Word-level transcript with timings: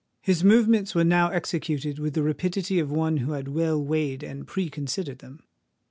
His 0.23 0.43
movements 0.43 0.95
were 0.95 1.03
now 1.03 1.29
executed 1.29 1.99
with 1.99 2.15
the 2.15 2.23
rapidity 2.23 2.79
of 2.79 2.91
one 2.91 3.17
who 3.17 3.33
had 3.33 3.49
well 3.49 3.79
weighed 3.79 4.23
and 4.23 4.47
pre 4.47 4.67
considered 4.67 5.19
them. 5.19 5.43